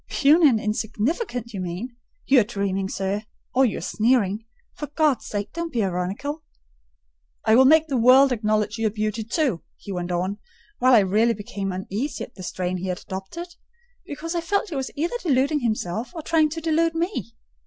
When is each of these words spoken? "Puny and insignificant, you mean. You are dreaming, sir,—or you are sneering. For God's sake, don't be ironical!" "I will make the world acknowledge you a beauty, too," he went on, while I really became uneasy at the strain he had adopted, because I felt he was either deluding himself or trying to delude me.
"Puny 0.09 0.49
and 0.49 0.59
insignificant, 0.59 1.53
you 1.53 1.61
mean. 1.61 1.95
You 2.25 2.39
are 2.39 2.43
dreaming, 2.43 2.89
sir,—or 2.89 3.65
you 3.67 3.77
are 3.77 3.81
sneering. 3.81 4.47
For 4.73 4.87
God's 4.87 5.27
sake, 5.27 5.53
don't 5.53 5.71
be 5.71 5.83
ironical!" 5.83 6.41
"I 7.45 7.53
will 7.55 7.65
make 7.65 7.85
the 7.85 7.99
world 7.99 8.31
acknowledge 8.31 8.79
you 8.79 8.87
a 8.87 8.89
beauty, 8.89 9.23
too," 9.23 9.61
he 9.77 9.91
went 9.91 10.11
on, 10.11 10.39
while 10.79 10.95
I 10.95 11.01
really 11.01 11.35
became 11.35 11.71
uneasy 11.71 12.23
at 12.23 12.33
the 12.33 12.41
strain 12.41 12.77
he 12.77 12.87
had 12.87 12.97
adopted, 12.97 13.49
because 14.03 14.33
I 14.33 14.41
felt 14.41 14.69
he 14.69 14.75
was 14.75 14.89
either 14.95 15.17
deluding 15.21 15.59
himself 15.59 16.15
or 16.15 16.23
trying 16.23 16.49
to 16.49 16.61
delude 16.61 16.95
me. 16.95 17.35